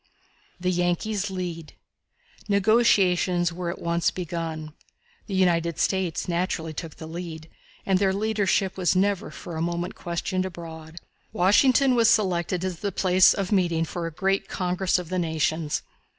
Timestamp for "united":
5.35-5.77